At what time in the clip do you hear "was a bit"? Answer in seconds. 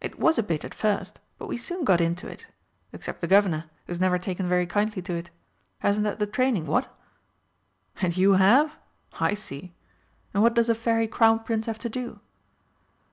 0.20-0.64